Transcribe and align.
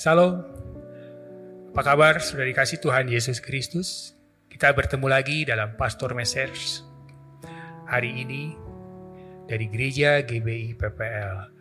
Salam. 0.00 0.40
Apa 1.76 1.92
kabar 1.92 2.24
sudah 2.24 2.48
dikasih 2.48 2.80
Tuhan 2.80 3.12
Yesus 3.12 3.36
Kristus? 3.36 4.16
Kita 4.48 4.72
bertemu 4.72 5.12
lagi 5.12 5.44
dalam 5.44 5.76
Pastor 5.76 6.16
Messers 6.16 6.80
hari 7.84 8.24
ini 8.24 8.56
dari 9.44 9.68
Gereja 9.68 10.24
GBI 10.24 10.72
PPL. 10.80 11.52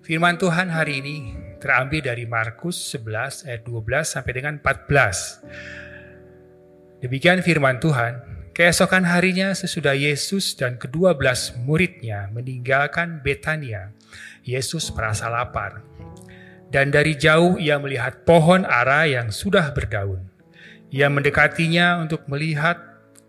Firman 0.00 0.40
Tuhan 0.40 0.72
hari 0.72 1.04
ini 1.04 1.36
terambil 1.60 2.08
dari 2.08 2.24
Markus 2.24 2.96
11 2.96 3.52
ayat 3.52 3.68
12 3.68 4.16
sampai 4.16 4.32
dengan 4.32 4.56
14. 4.64 7.04
Demikian 7.04 7.44
firman 7.44 7.84
Tuhan. 7.84 8.48
Keesokan 8.56 9.04
harinya 9.04 9.52
sesudah 9.52 9.92
Yesus 9.92 10.56
dan 10.56 10.80
kedua 10.80 11.20
belas 11.20 11.52
muridnya 11.60 12.32
meninggalkan 12.32 13.20
Betania, 13.20 13.92
Yesus 14.40 14.88
merasa 14.96 15.28
lapar 15.28 15.93
dan 16.74 16.90
dari 16.90 17.14
jauh 17.14 17.54
ia 17.54 17.78
melihat 17.78 18.26
pohon 18.26 18.66
ara 18.66 19.06
yang 19.06 19.30
sudah 19.30 19.70
berdaun. 19.70 20.26
Ia 20.90 21.06
mendekatinya 21.06 22.02
untuk 22.02 22.26
melihat 22.26 22.74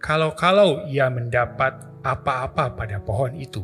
kalau-kalau 0.02 0.90
ia 0.90 1.14
mendapat 1.14 1.78
apa-apa 2.02 2.74
pada 2.74 2.98
pohon 2.98 3.38
itu. 3.38 3.62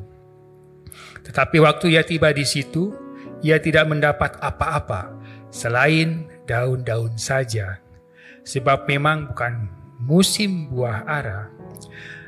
Tetapi 1.26 1.58
waktu 1.66 1.98
ia 1.98 2.06
tiba 2.06 2.30
di 2.30 2.46
situ, 2.46 2.94
ia 3.42 3.58
tidak 3.58 3.90
mendapat 3.90 4.38
apa-apa 4.38 5.18
selain 5.50 6.30
daun-daun 6.46 7.18
saja, 7.18 7.82
sebab 8.46 8.86
memang 8.86 9.34
bukan 9.34 9.66
musim 9.98 10.70
buah 10.70 11.10
ara. 11.10 11.50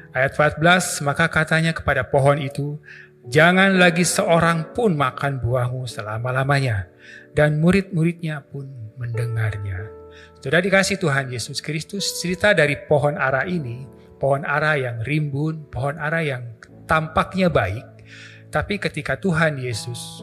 Ayat 0.10 0.34
14, 0.34 1.06
maka 1.06 1.30
katanya 1.30 1.70
kepada 1.70 2.02
pohon 2.02 2.42
itu, 2.42 2.82
Jangan 3.24 3.80
lagi 3.80 4.04
seorang 4.04 4.76
pun 4.76 5.00
makan 5.00 5.40
buahmu 5.40 5.88
selama-lamanya 5.88 6.92
dan 7.34 7.58
murid-muridnya 7.62 8.46
pun 8.46 8.70
mendengarnya. 8.98 9.90
Sudah 10.40 10.62
dikasih 10.62 11.02
Tuhan 11.02 11.34
Yesus 11.34 11.60
Kristus 11.60 12.22
cerita 12.22 12.54
dari 12.54 12.78
pohon 12.86 13.18
ara 13.18 13.50
ini, 13.50 13.90
pohon 14.22 14.46
ara 14.46 14.78
yang 14.78 15.02
rimbun, 15.02 15.66
pohon 15.74 15.98
ara 15.98 16.22
yang 16.22 16.46
tampaknya 16.86 17.50
baik, 17.50 17.84
tapi 18.54 18.78
ketika 18.78 19.18
Tuhan 19.18 19.58
Yesus 19.58 20.22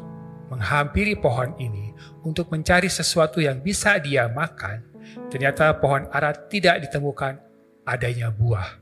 menghampiri 0.52 1.18
pohon 1.18 1.50
ini 1.58 1.90
untuk 2.22 2.50
mencari 2.54 2.86
sesuatu 2.86 3.42
yang 3.42 3.58
bisa 3.58 3.98
dia 3.98 4.30
makan, 4.30 4.86
ternyata 5.32 5.74
pohon 5.82 6.06
ara 6.14 6.30
tidak 6.34 6.86
ditemukan 6.86 7.42
adanya 7.82 8.30
buah. 8.30 8.78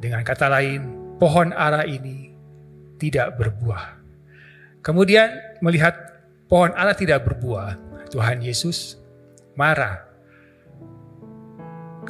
Dengan 0.00 0.24
kata 0.24 0.48
lain, 0.48 0.80
pohon 1.20 1.52
ara 1.52 1.84
ini 1.84 2.32
tidak 2.96 3.36
berbuah. 3.36 4.00
Kemudian 4.80 5.60
melihat 5.60 6.09
pohon 6.50 6.74
ara 6.74 6.98
tidak 6.98 7.22
berbuah, 7.22 7.78
Tuhan 8.10 8.42
Yesus 8.42 8.98
marah 9.54 10.02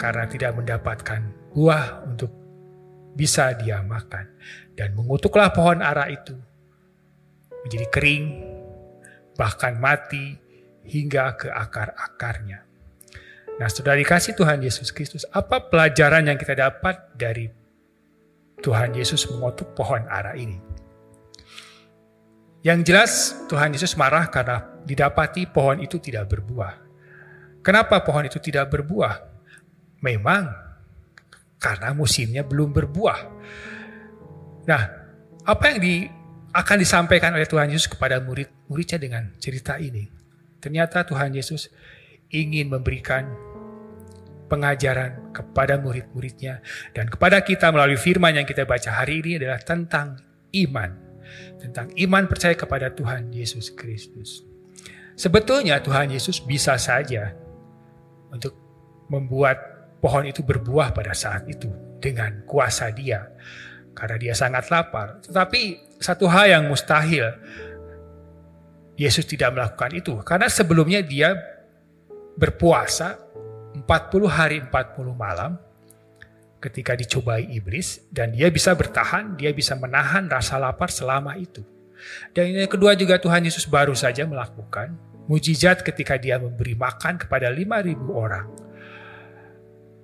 karena 0.01 0.25
tidak 0.25 0.57
mendapatkan 0.57 1.53
buah 1.53 2.09
untuk 2.09 2.33
bisa 3.13 3.53
dia 3.61 3.85
makan. 3.85 4.33
Dan 4.73 4.97
mengutuklah 4.97 5.53
pohon 5.53 5.85
ara 5.85 6.09
itu 6.09 6.33
menjadi 7.69 7.87
kering, 7.93 8.25
bahkan 9.37 9.77
mati 9.77 10.41
hingga 10.89 11.37
ke 11.37 11.53
akar-akarnya. 11.53 12.65
Nah, 13.61 13.69
sudah 13.69 13.93
dikasih 13.93 14.33
Tuhan 14.41 14.65
Yesus 14.65 14.89
Kristus, 14.89 15.29
apa 15.37 15.69
pelajaran 15.69 16.33
yang 16.33 16.41
kita 16.41 16.57
dapat 16.57 17.13
dari 17.13 17.45
Tuhan 18.65 18.97
Yesus 18.97 19.29
mengutuk 19.29 19.77
pohon 19.77 20.09
ara 20.09 20.33
ini? 20.33 20.70
Yang 22.61 22.79
jelas 22.93 23.13
Tuhan 23.49 23.73
Yesus 23.73 23.97
marah 23.97 24.29
karena 24.29 24.61
didapati 24.85 25.49
pohon 25.49 25.81
itu 25.81 25.97
tidak 25.97 26.29
berbuah. 26.29 26.77
Kenapa 27.65 28.05
pohon 28.05 28.29
itu 28.29 28.37
tidak 28.37 28.69
berbuah? 28.69 29.17
Memang 30.05 30.49
karena 31.61 31.93
musimnya 31.97 32.45
belum 32.45 32.73
berbuah. 32.73 33.21
Nah, 34.69 34.83
apa 35.45 35.65
yang 35.73 35.79
di, 35.81 35.95
akan 36.53 36.77
disampaikan 36.81 37.33
oleh 37.33 37.49
Tuhan 37.49 37.69
Yesus 37.73 37.89
kepada 37.89 38.21
murid-muridnya 38.21 38.99
dengan 39.01 39.33
cerita 39.41 39.81
ini? 39.81 40.09
Ternyata 40.61 41.09
Tuhan 41.09 41.33
Yesus 41.33 41.73
ingin 42.29 42.69
memberikan 42.69 43.29
pengajaran 44.53 45.33
kepada 45.33 45.81
murid-muridnya 45.81 46.61
dan 46.93 47.09
kepada 47.09 47.41
kita 47.41 47.73
melalui 47.73 47.97
firman 47.97 48.37
yang 48.37 48.45
kita 48.45 48.69
baca 48.69 49.01
hari 49.01 49.25
ini 49.25 49.41
adalah 49.41 49.63
tentang 49.63 50.21
iman 50.53 51.10
tentang 51.59 51.93
iman 51.97 52.25
percaya 52.31 52.55
kepada 52.57 52.93
Tuhan 52.93 53.31
Yesus 53.31 53.73
Kristus. 53.73 54.43
Sebetulnya 55.15 55.83
Tuhan 55.85 56.09
Yesus 56.09 56.41
bisa 56.41 56.81
saja 56.81 57.37
untuk 58.33 58.57
membuat 59.13 59.59
pohon 60.01 60.25
itu 60.25 60.41
berbuah 60.41 60.97
pada 60.97 61.13
saat 61.13 61.45
itu 61.51 61.69
dengan 62.01 62.41
kuasa 62.49 62.89
dia 62.89 63.29
karena 63.93 64.17
dia 64.17 64.33
sangat 64.33 64.73
lapar. 64.73 65.21
Tetapi 65.21 65.61
satu 66.01 66.25
hal 66.25 66.57
yang 66.57 66.65
mustahil 66.73 67.37
Yesus 68.97 69.29
tidak 69.29 69.53
melakukan 69.53 69.93
itu 69.93 70.17
karena 70.25 70.49
sebelumnya 70.49 71.05
dia 71.05 71.37
berpuasa 72.41 73.21
40 73.77 73.85
hari 74.29 74.65
40 74.65 74.73
malam 75.13 75.61
ketika 76.61 76.93
dicobai 76.93 77.49
iblis 77.51 78.05
dan 78.13 78.37
dia 78.37 78.53
bisa 78.53 78.77
bertahan, 78.77 79.35
dia 79.35 79.51
bisa 79.57 79.75
menahan 79.75 80.29
rasa 80.29 80.61
lapar 80.61 80.93
selama 80.93 81.35
itu. 81.41 81.65
Dan 82.33 82.53
yang 82.53 82.71
kedua 82.71 82.97
juga 82.97 83.17
Tuhan 83.21 83.45
Yesus 83.45 83.69
baru 83.69 83.97
saja 83.97 84.25
melakukan 84.25 84.97
mujizat 85.29 85.85
ketika 85.85 86.17
dia 86.21 86.37
memberi 86.41 86.77
makan 86.77 87.21
kepada 87.21 87.49
5.000 87.49 87.97
orang. 88.13 88.47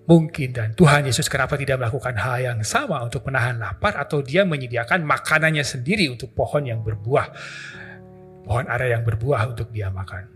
Mungkin 0.06 0.55
dan 0.55 0.71
Tuhan 0.78 1.03
Yesus 1.03 1.27
kenapa 1.27 1.59
tidak 1.59 1.83
melakukan 1.83 2.15
hal 2.15 2.39
yang 2.39 2.59
sama 2.62 3.03
untuk 3.03 3.27
menahan 3.27 3.59
lapar 3.59 3.99
atau 3.99 4.22
dia 4.22 4.47
menyediakan 4.47 5.03
makanannya 5.03 5.66
sendiri 5.66 6.06
untuk 6.06 6.31
pohon 6.31 6.62
yang 6.62 6.78
berbuah. 6.78 7.27
Pohon 8.47 8.71
ara 8.71 8.87
yang 8.87 9.03
berbuah 9.03 9.50
untuk 9.50 9.75
dia 9.75 9.91
makan. 9.91 10.31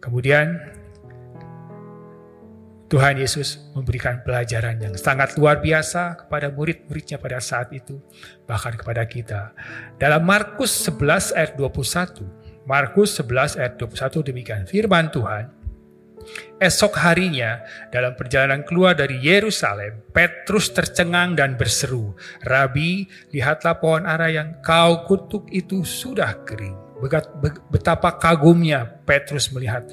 Kemudian 0.00 0.56
Tuhan 2.86 3.18
Yesus 3.18 3.58
memberikan 3.74 4.22
pelajaran 4.22 4.78
yang 4.78 4.94
sangat 4.94 5.34
luar 5.34 5.58
biasa 5.58 6.22
kepada 6.22 6.54
murid-muridnya 6.54 7.18
pada 7.18 7.42
saat 7.42 7.74
itu, 7.74 7.98
bahkan 8.46 8.78
kepada 8.78 9.02
kita. 9.02 9.50
Dalam 9.98 10.22
Markus 10.22 10.70
11 10.86 11.34
ayat 11.34 11.58
21, 11.58 12.22
Markus 12.62 13.18
11 13.18 13.58
ayat 13.58 13.74
21 13.74 14.28
demikian 14.30 14.62
firman 14.70 15.10
Tuhan, 15.10 15.50
Esok 16.58 16.98
harinya, 17.06 17.62
dalam 17.94 18.18
perjalanan 18.18 18.66
keluar 18.66 18.98
dari 18.98 19.18
Yerusalem, 19.22 20.02
Petrus 20.10 20.74
tercengang 20.74 21.38
dan 21.38 21.54
berseru, 21.54 22.18
Rabi, 22.42 23.06
lihatlah 23.30 23.78
pohon 23.78 24.02
ara 24.06 24.26
yang 24.26 24.58
kau 24.58 25.06
kutuk 25.06 25.46
itu 25.54 25.86
sudah 25.86 26.42
kering. 26.42 26.74
Betapa 27.70 28.16
kagumnya 28.18 28.88
Petrus 29.04 29.52
melihat 29.52 29.86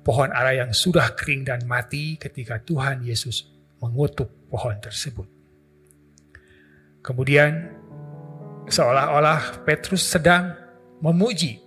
pohon 0.00 0.32
ara 0.32 0.56
yang 0.56 0.72
sudah 0.72 1.12
kering 1.12 1.44
dan 1.44 1.64
mati 1.68 2.16
ketika 2.16 2.60
Tuhan 2.60 3.04
Yesus 3.04 3.48
mengutuk 3.80 4.28
pohon 4.48 4.76
tersebut. 4.80 5.28
Kemudian 7.00 7.72
seolah-olah 8.68 9.64
Petrus 9.64 10.04
sedang 10.04 10.52
memuji, 11.00 11.60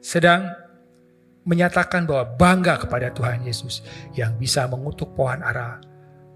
sedang 0.00 0.48
menyatakan 1.44 2.04
bahwa 2.04 2.24
bangga 2.36 2.80
kepada 2.84 3.08
Tuhan 3.12 3.44
Yesus 3.44 3.80
yang 4.12 4.36
bisa 4.36 4.68
mengutuk 4.68 5.16
pohon 5.16 5.40
ara 5.40 5.80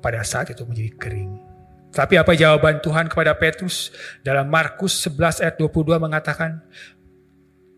pada 0.01 0.25
saat 0.25 0.53
itu 0.53 0.65
menjadi 0.65 0.93
kering. 0.97 1.33
Tapi 1.93 2.17
apa 2.17 2.33
jawaban 2.33 2.81
Tuhan 2.81 3.13
kepada 3.13 3.37
Petrus 3.37 3.93
dalam 4.25 4.49
Markus 4.49 4.97
11 5.05 5.45
ayat 5.45 5.55
22 5.61 6.01
mengatakan, 6.01 6.65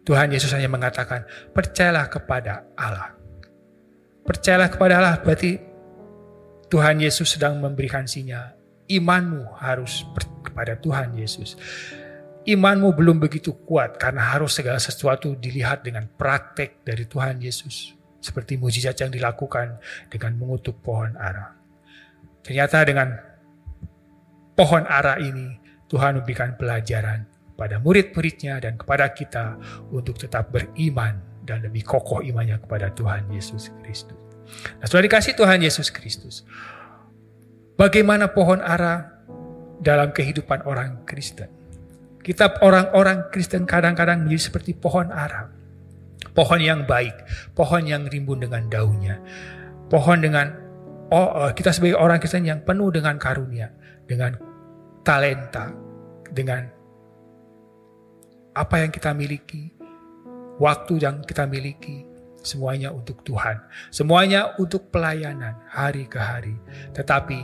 Tuhan 0.06 0.31
Yesus 0.31 0.54
hanya 0.54 0.70
mengatakan, 0.70 1.26
percayalah 1.50 2.06
kepada 2.06 2.62
Allah. 2.78 3.23
Percayalah 4.24 4.72
kepada 4.72 4.96
Allah, 4.96 5.16
berarti 5.20 5.60
Tuhan 6.72 6.96
Yesus 7.04 7.36
sedang 7.36 7.60
memberikan 7.60 8.08
sinyal. 8.08 8.56
Imanmu 8.88 9.52
harus 9.60 10.04
kepada 10.40 10.76
Tuhan 10.80 11.12
Yesus. 11.16 11.56
Imanmu 12.44 12.92
belum 12.92 13.20
begitu 13.20 13.56
kuat 13.64 13.96
karena 13.96 14.36
harus 14.36 14.56
segala 14.56 14.76
sesuatu 14.76 15.32
dilihat 15.36 15.84
dengan 15.84 16.08
praktek 16.08 16.84
dari 16.84 17.04
Tuhan 17.08 17.40
Yesus. 17.40 17.96
Seperti 18.20 18.56
mujizat 18.56 18.96
yang 19.04 19.12
dilakukan 19.12 19.80
dengan 20.08 20.36
mengutuk 20.40 20.80
pohon 20.80 21.16
ara. 21.20 21.56
Ternyata 22.44 22.84
dengan 22.84 23.16
pohon 24.56 24.84
ara 24.88 25.20
ini 25.20 25.60
Tuhan 25.88 26.20
memberikan 26.20 26.56
pelajaran 26.56 27.28
pada 27.56 27.80
murid-muridnya 27.80 28.60
dan 28.60 28.80
kepada 28.80 29.12
kita 29.12 29.56
untuk 29.92 30.16
tetap 30.16 30.52
beriman 30.52 31.33
dan 31.44 31.61
lebih 31.62 31.85
kokoh 31.85 32.25
imannya 32.25 32.58
kepada 32.64 32.91
Tuhan 32.96 33.29
Yesus 33.29 33.70
Kristus. 33.85 34.17
Nah, 34.81 34.87
sudah 34.88 35.05
dikasih 35.05 35.37
Tuhan 35.37 35.61
Yesus 35.61 35.88
Kristus. 35.93 36.44
Bagaimana 37.75 38.32
pohon 38.32 38.62
ara 38.64 39.25
dalam 39.81 40.11
kehidupan 40.12 40.64
orang 40.64 41.05
Kristen? 41.05 41.50
Kita 42.25 42.64
orang-orang 42.64 43.29
Kristen 43.29 43.69
kadang-kadang 43.69 44.25
menjadi 44.25 44.49
seperti 44.49 44.73
pohon 44.73 45.12
ara. 45.12 45.52
Pohon 46.32 46.58
yang 46.58 46.88
baik, 46.88 47.14
pohon 47.52 47.85
yang 47.85 48.08
rimbun 48.08 48.41
dengan 48.41 48.64
daunnya. 48.73 49.20
Pohon 49.93 50.19
dengan 50.25 50.50
oh, 51.12 51.52
kita 51.52 51.70
sebagai 51.70 52.00
orang 52.00 52.19
Kristen 52.19 52.49
yang 52.49 52.64
penuh 52.64 52.88
dengan 52.88 53.20
karunia, 53.20 53.69
dengan 54.08 54.35
talenta, 55.05 55.69
dengan 56.32 56.64
apa 58.55 58.75
yang 58.87 58.91
kita 58.94 59.11
miliki, 59.12 59.73
waktu 60.58 61.02
yang 61.02 61.22
kita 61.24 61.46
miliki, 61.48 62.06
semuanya 62.44 62.92
untuk 62.92 63.24
Tuhan, 63.24 63.58
semuanya 63.88 64.54
untuk 64.60 64.92
pelayanan 64.92 65.56
hari 65.72 66.04
ke 66.06 66.20
hari, 66.20 66.54
tetapi 66.92 67.40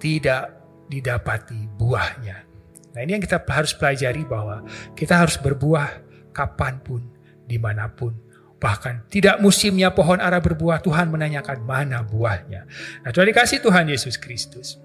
tidak 0.00 0.60
didapati 0.86 1.68
buahnya. 1.76 2.46
Nah 2.90 3.00
ini 3.02 3.18
yang 3.18 3.22
kita 3.22 3.42
harus 3.46 3.74
pelajari 3.74 4.26
bahwa 4.26 4.66
kita 4.94 5.18
harus 5.18 5.38
berbuah 5.38 6.02
kapan 6.34 6.82
pun, 6.82 7.02
di 7.46 7.58
mana 7.58 7.90
pun. 7.90 8.14
Bahkan 8.60 9.08
tidak 9.08 9.40
musimnya 9.40 9.88
pohon 9.94 10.20
ara 10.20 10.36
berbuah, 10.36 10.84
Tuhan 10.84 11.08
menanyakan 11.08 11.64
mana 11.64 12.04
buahnya. 12.04 12.68
Nah 13.06 13.10
Tuhan 13.10 13.32
dikasih 13.32 13.64
Tuhan 13.64 13.88
Yesus 13.88 14.20
Kristus. 14.20 14.76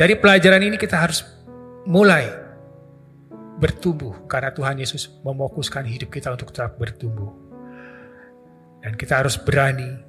Dari 0.00 0.16
pelajaran 0.16 0.64
ini 0.64 0.80
kita 0.80 0.96
harus 0.96 1.20
mulai 1.84 2.39
bertumbuh 3.60 4.24
karena 4.24 4.50
Tuhan 4.50 4.80
Yesus 4.80 5.12
memokuskan 5.20 5.84
hidup 5.84 6.08
kita 6.08 6.32
untuk 6.32 6.50
tetap 6.50 6.80
bertumbuh. 6.80 7.28
Dan 8.80 8.96
kita 8.96 9.20
harus 9.20 9.36
berani 9.36 10.00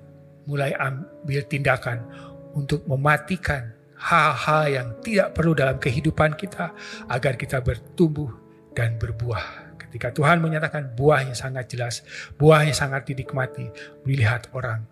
mulai 0.47 0.71
ambil 0.79 1.43
tindakan 1.45 2.07
untuk 2.55 2.87
mematikan 2.87 3.75
hal-hal 3.99 4.63
yang 4.71 4.87
tidak 5.03 5.35
perlu 5.35 5.53
dalam 5.53 5.77
kehidupan 5.77 6.33
kita 6.39 6.71
agar 7.11 7.35
kita 7.35 7.59
bertumbuh 7.59 8.31
dan 8.71 8.95
berbuah. 8.95 9.75
Ketika 9.77 10.15
Tuhan 10.15 10.39
menyatakan 10.39 10.95
buahnya 10.95 11.35
sangat 11.35 11.67
jelas, 11.75 12.01
buahnya 12.39 12.71
sangat 12.71 13.11
dinikmati, 13.11 13.67
dilihat 14.07 14.47
orang 14.55 14.87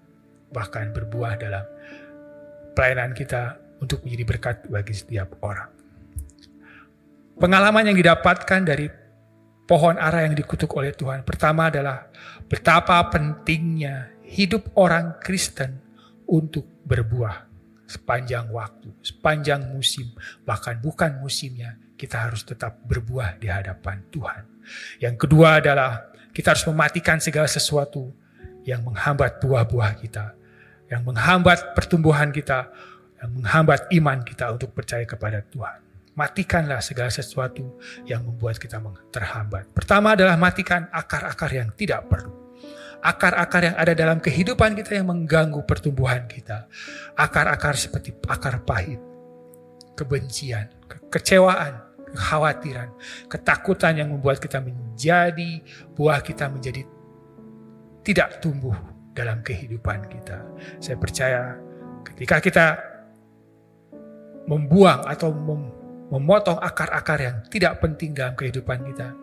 bahkan 0.51 0.91
berbuah 0.91 1.39
dalam 1.39 1.63
pelayanan 2.75 3.15
kita 3.15 3.55
untuk 3.79 4.03
menjadi 4.03 4.23
berkat 4.27 4.55
bagi 4.67 4.91
setiap 4.91 5.39
orang. 5.39 5.78
Pengalaman 7.39 7.87
yang 7.87 7.95
didapatkan 7.95 8.61
dari 8.67 8.91
pohon 9.63 9.95
ara 9.95 10.27
yang 10.27 10.35
dikutuk 10.35 10.67
oleh 10.75 10.91
Tuhan. 10.91 11.23
Pertama 11.23 11.71
adalah 11.71 12.11
betapa 12.51 12.99
pentingnya 13.07 14.11
hidup 14.27 14.75
orang 14.75 15.21
Kristen 15.23 15.79
untuk 16.27 16.67
berbuah 16.83 17.47
sepanjang 17.87 18.51
waktu, 18.53 18.91
sepanjang 19.01 19.71
musim, 19.71 20.13
bahkan 20.45 20.77
bukan 20.77 21.17
musimnya, 21.23 21.79
kita 21.97 22.29
harus 22.29 22.45
tetap 22.45 22.81
berbuah 22.85 23.41
di 23.41 23.49
hadapan 23.49 24.03
Tuhan. 24.13 24.43
Yang 25.01 25.15
kedua 25.25 25.63
adalah 25.63 26.11
kita 26.35 26.53
harus 26.53 26.67
mematikan 26.69 27.17
segala 27.17 27.49
sesuatu 27.49 28.13
yang 28.67 28.85
menghambat 28.85 29.41
buah-buah 29.41 29.97
kita, 29.97 30.37
yang 30.91 31.01
menghambat 31.01 31.73
pertumbuhan 31.73 32.29
kita, 32.29 32.69
yang 33.17 33.31
menghambat 33.31 33.89
iman 33.95 34.21
kita 34.21 34.53
untuk 34.53 34.69
percaya 34.75 35.07
kepada 35.09 35.41
Tuhan. 35.49 35.88
Matikanlah 36.19 36.83
segala 36.83 37.07
sesuatu 37.07 37.79
yang 38.03 38.27
membuat 38.27 38.59
kita 38.59 38.75
terhambat. 39.07 39.71
Pertama 39.71 40.19
adalah 40.19 40.35
matikan 40.35 40.91
akar-akar 40.91 41.47
yang 41.55 41.71
tidak 41.79 42.11
perlu. 42.11 42.35
Akar-akar 42.99 43.71
yang 43.71 43.75
ada 43.79 43.95
dalam 43.95 44.19
kehidupan 44.19 44.75
kita 44.75 44.99
yang 44.99 45.07
mengganggu 45.07 45.63
pertumbuhan 45.63 46.27
kita. 46.27 46.67
Akar-akar 47.15 47.79
seperti 47.79 48.11
akar 48.27 48.67
pahit, 48.67 48.99
kebencian, 49.95 50.67
kekecewaan, 50.91 51.87
kekhawatiran, 52.11 52.91
ketakutan 53.31 54.03
yang 54.03 54.11
membuat 54.11 54.43
kita 54.43 54.59
menjadi, 54.59 55.63
buah 55.95 56.19
kita 56.19 56.51
menjadi 56.51 56.83
tidak 58.03 58.43
tumbuh 58.43 58.75
dalam 59.15 59.39
kehidupan 59.39 60.11
kita. 60.11 60.43
Saya 60.83 60.99
percaya 60.99 61.55
ketika 62.03 62.43
kita 62.43 62.65
membuang 64.49 65.05
atau 65.05 65.29
memotong 66.09 66.57
akar-akar 66.57 67.21
yang 67.21 67.35
tidak 67.47 67.77
penting 67.79 68.17
dalam 68.17 68.33
kehidupan 68.33 68.81
kita, 68.81 69.13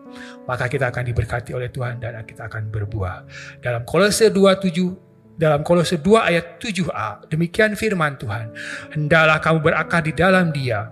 maka 0.47 0.71
kita 0.71 0.89
akan 0.89 1.03
diberkati 1.03 1.51
oleh 1.51 1.67
Tuhan 1.67 1.99
dan 1.99 2.23
kita 2.23 2.47
akan 2.47 2.71
berbuah. 2.71 3.27
Dalam 3.59 3.83
Kolose 3.83 4.31
2:7 4.31 5.07
dalam 5.37 5.61
Kolose 5.61 6.01
2 6.01 6.17
ayat 6.17 6.57
7a, 6.57 7.29
demikian 7.29 7.77
firman 7.77 8.17
Tuhan, 8.17 8.49
hendalah 8.89 9.37
kamu 9.37 9.61
berakar 9.61 10.01
di 10.01 10.09
dalam 10.09 10.49
Dia 10.49 10.89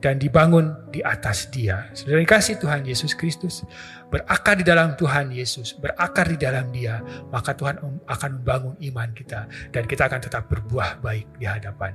dan 0.00 0.16
dibangun 0.16 0.72
di 0.88 1.04
atas 1.04 1.52
Dia. 1.52 1.92
Saudara 1.92 2.24
kasih 2.24 2.56
Tuhan 2.56 2.88
Yesus 2.88 3.12
Kristus, 3.12 3.68
berakar 4.08 4.56
di 4.56 4.64
dalam 4.64 4.96
Tuhan 4.96 5.28
Yesus, 5.28 5.76
berakar 5.76 6.32
di 6.32 6.40
dalam 6.40 6.72
Dia, 6.72 7.04
maka 7.28 7.52
Tuhan 7.52 7.76
akan 8.08 8.30
membangun 8.40 8.74
iman 8.88 9.12
kita 9.12 9.44
dan 9.68 9.84
kita 9.84 10.08
akan 10.08 10.20
tetap 10.24 10.48
berbuah 10.48 11.04
baik 11.04 11.28
di 11.36 11.44
hadapan 11.44 11.92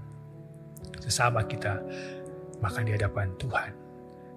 sesama 1.04 1.44
kita 1.44 1.84
bahkan 2.64 2.88
di 2.88 2.96
hadapan 2.96 3.28
Tuhan. 3.36 3.72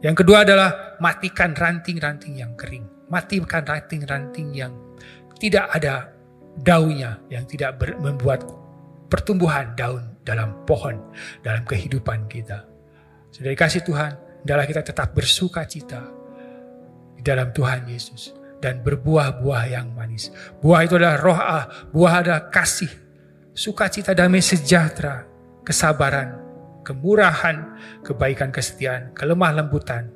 Yang 0.02 0.26
kedua 0.26 0.42
adalah 0.42 0.98
matikan 0.98 1.54
ranting-ranting 1.54 2.42
yang 2.42 2.52
kering. 2.58 2.84
Matikan 3.06 3.62
ranting-ranting 3.62 4.50
yang 4.50 4.74
tidak 5.38 5.70
ada 5.70 6.10
daunnya, 6.58 7.22
yang 7.30 7.46
tidak 7.46 7.78
membuat 8.02 8.42
pertumbuhan 9.06 9.72
daun 9.78 10.18
dalam 10.26 10.66
pohon, 10.66 10.98
dalam 11.46 11.62
kehidupan 11.62 12.26
kita. 12.26 12.66
Sudah 13.30 13.54
dikasih 13.54 13.86
Tuhan, 13.86 14.12
adalah 14.46 14.62
kita 14.62 14.82
tetap 14.82 15.10
bersuka 15.10 15.66
cita 15.66 16.06
di 17.18 17.22
dalam 17.26 17.50
Tuhan 17.50 17.90
Yesus 17.90 18.30
dan 18.62 18.78
berbuah-buah 18.86 19.64
yang 19.74 19.90
manis. 19.90 20.30
Buah 20.62 20.86
itu 20.86 20.94
adalah 20.98 21.18
roh 21.18 21.38
buah 21.90 22.14
adalah 22.22 22.42
kasih, 22.46 22.90
sukacita, 23.50 24.14
damai 24.14 24.38
sejahtera, 24.38 25.26
kesabaran, 25.66 26.45
kemurahan, 26.86 27.74
kebaikan 28.06 28.54
kesetiaan, 28.54 29.10
kelemah 29.10 29.50
lembutan, 29.58 30.14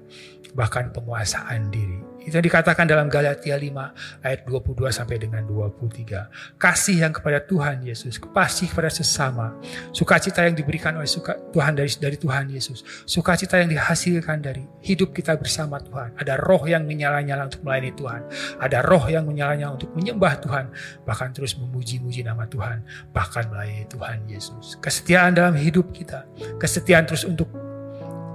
bahkan 0.55 0.95
penguasaan 0.95 1.75
diri. 1.75 1.90
Itu 2.21 2.37
yang 2.37 2.47
dikatakan 2.47 2.85
dalam 2.85 3.09
Galatia 3.09 3.57
5 3.57 4.25
ayat 4.25 4.41
22 4.45 4.93
sampai 4.93 5.17
dengan 5.17 5.41
23. 5.49 6.61
Kasih 6.61 6.97
yang 7.01 7.13
kepada 7.17 7.41
Tuhan 7.41 7.81
Yesus, 7.81 8.21
kasih 8.21 8.69
kepada 8.69 8.93
sesama, 8.93 9.57
sukacita 9.91 10.45
yang 10.45 10.53
diberikan 10.53 10.93
oleh 11.01 11.09
suka, 11.09 11.37
Tuhan 11.53 11.73
dari 11.73 11.89
dari 11.97 12.17
Tuhan 12.21 12.53
Yesus, 12.53 12.85
sukacita 13.09 13.57
yang 13.57 13.73
dihasilkan 13.73 14.45
dari 14.45 14.69
hidup 14.85 15.17
kita 15.17 15.37
bersama 15.41 15.81
Tuhan. 15.81 16.13
Ada 16.21 16.37
roh 16.37 16.61
yang 16.69 16.85
menyala-nyala 16.85 17.49
untuk 17.49 17.65
melayani 17.65 17.93
Tuhan, 17.97 18.21
ada 18.61 18.79
roh 18.85 19.05
yang 19.09 19.25
menyala-nyala 19.25 19.81
untuk 19.81 19.91
menyembah 19.97 20.45
Tuhan, 20.45 20.65
bahkan 21.09 21.33
terus 21.33 21.57
memuji-muji 21.57 22.21
nama 22.21 22.45
Tuhan, 22.45 22.85
bahkan 23.17 23.49
melayani 23.49 23.89
Tuhan 23.89 24.29
Yesus. 24.29 24.77
Kesetiaan 24.79 25.33
dalam 25.33 25.57
hidup 25.57 25.89
kita, 25.97 26.29
kesetiaan 26.61 27.09
terus 27.09 27.25
untuk 27.25 27.70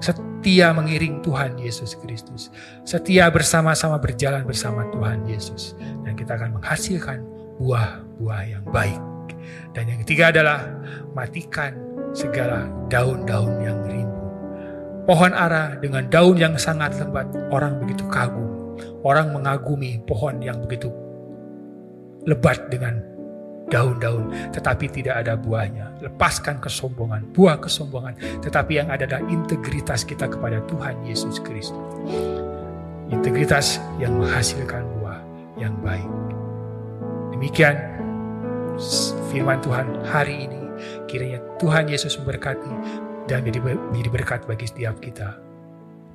setia 0.05 0.69
mengiring 0.69 1.25
Tuhan 1.25 1.57
Yesus 1.57 1.97
Kristus. 1.97 2.53
Setia 2.85 3.25
bersama-sama 3.33 3.97
berjalan 3.97 4.45
bersama 4.45 4.85
Tuhan 4.93 5.25
Yesus. 5.25 5.73
Dan 6.05 6.13
kita 6.13 6.37
akan 6.37 6.61
menghasilkan 6.61 7.25
buah-buah 7.57 8.41
yang 8.45 8.65
baik. 8.69 9.01
Dan 9.73 9.89
yang 9.89 9.99
ketiga 10.05 10.29
adalah 10.29 10.69
matikan 11.17 11.73
segala 12.13 12.69
daun-daun 12.93 13.57
yang 13.65 13.81
rimbun. 13.89 14.29
Pohon 15.05 15.33
ara 15.33 15.77
dengan 15.81 16.05
daun 16.09 16.37
yang 16.37 16.57
sangat 16.57 16.97
lembat, 16.97 17.29
orang 17.53 17.77
begitu 17.81 18.05
kagum. 18.09 18.77
Orang 19.05 19.33
mengagumi 19.33 20.01
pohon 20.05 20.41
yang 20.41 20.61
begitu 20.65 20.89
lebat 22.25 22.57
dengan 22.73 23.14
daun-daun, 23.69 24.29
tetapi 24.53 24.85
tidak 24.89 25.25
ada 25.25 25.33
buahnya. 25.33 25.97
Lepaskan 26.05 26.61
kesombongan, 26.61 27.25
buah 27.33 27.57
kesombongan, 27.57 28.13
tetapi 28.45 28.81
yang 28.81 28.89
ada 28.93 29.05
adalah 29.05 29.25
integritas 29.29 30.01
kita 30.05 30.25
kepada 30.29 30.61
Tuhan 30.65 30.97
Yesus 31.05 31.37
Kristus. 31.41 31.77
Integritas 33.13 33.77
yang 34.01 34.17
menghasilkan 34.17 34.81
buah 34.97 35.21
yang 35.61 35.77
baik. 35.85 36.09
Demikian 37.37 37.77
firman 39.29 39.61
Tuhan 39.61 39.85
hari 40.09 40.49
ini. 40.49 40.61
Kiranya 41.07 41.39
Tuhan 41.61 41.87
Yesus 41.87 42.19
memberkati 42.19 42.73
dan 43.29 43.45
menjadi 43.45 44.09
berkat 44.11 44.43
bagi 44.43 44.67
setiap 44.67 44.99
kita. 44.99 45.37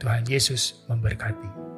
Tuhan 0.03 0.27
Yesus 0.29 0.85
memberkati. 0.91 1.70